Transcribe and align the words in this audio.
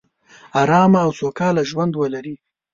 ارامه 0.61 0.99
او 1.05 1.11
سوکاله 1.19 1.63
ژوندولري 1.69 2.35